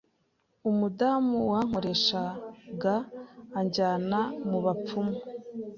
umudamu 0.69 1.37
wankoreshaga 1.51 2.95
anjyana 3.59 4.19
mu 4.49 4.57
bapfumu 4.65 5.17